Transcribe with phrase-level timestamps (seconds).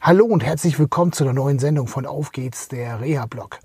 [0.00, 3.58] Hallo und herzlich willkommen zu der neuen Sendung von Auf geht's, der Reha-Blog.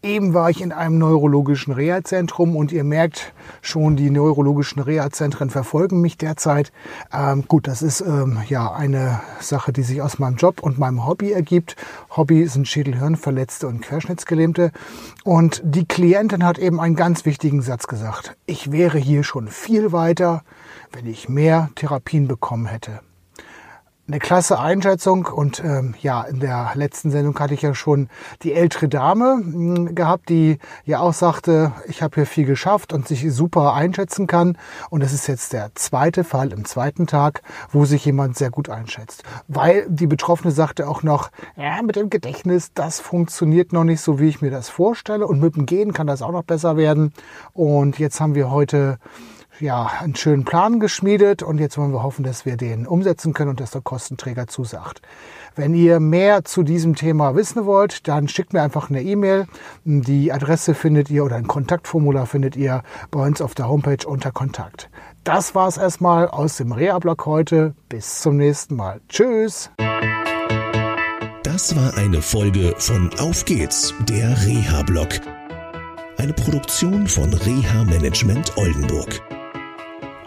[0.00, 3.32] Eben war ich in einem neurologischen Reha-Zentrum und ihr merkt
[3.62, 6.72] schon, die neurologischen Reha-Zentren verfolgen mich derzeit.
[7.12, 11.04] Ähm, gut, das ist ähm, ja eine Sache, die sich aus meinem Job und meinem
[11.04, 11.74] Hobby ergibt.
[12.16, 14.70] Hobby sind Schädelhirnverletzte und Querschnittsgelähmte.
[15.24, 18.36] Und die Klientin hat eben einen ganz wichtigen Satz gesagt.
[18.46, 20.44] Ich wäre hier schon viel weiter,
[20.92, 23.00] wenn ich mehr Therapien bekommen hätte
[24.08, 28.08] eine klasse Einschätzung und ähm, ja, in der letzten Sendung hatte ich ja schon
[28.42, 32.92] die ältere Dame mh, hm, gehabt, die ja auch sagte, ich habe hier viel geschafft
[32.92, 34.58] und sich super einschätzen kann.
[34.90, 38.68] Und das ist jetzt der zweite Fall im zweiten Tag, wo sich jemand sehr gut
[38.68, 39.22] einschätzt.
[39.46, 44.18] Weil die Betroffene sagte auch noch, ja, mit dem Gedächtnis, das funktioniert noch nicht so,
[44.18, 45.28] wie ich mir das vorstelle.
[45.28, 47.12] Und mit dem Gehen kann das auch noch besser werden.
[47.52, 48.98] Und jetzt haben wir heute
[49.60, 53.50] ja, einen schönen Plan geschmiedet und jetzt wollen wir hoffen, dass wir den umsetzen können
[53.50, 55.02] und dass der Kostenträger zusagt.
[55.54, 59.46] Wenn ihr mehr zu diesem Thema wissen wollt, dann schickt mir einfach eine E-Mail.
[59.84, 64.32] Die Adresse findet ihr oder ein Kontaktformular findet ihr bei uns auf der Homepage unter
[64.32, 64.88] Kontakt.
[65.24, 67.74] Das war's erstmal aus dem Reha-Blog heute.
[67.88, 69.00] Bis zum nächsten Mal.
[69.08, 69.70] Tschüss!
[71.42, 75.08] Das war eine Folge von Auf geht's, der Reha-Blog.
[76.16, 79.20] Eine Produktion von Reha Management Oldenburg.